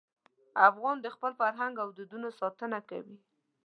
افغان 0.69 0.97
د 1.01 1.07
خپل 1.15 1.31
فرهنګ 1.39 1.73
او 1.83 1.89
دودونو 1.97 2.29
ساتنه 2.39 2.79
کوي. 2.89 3.17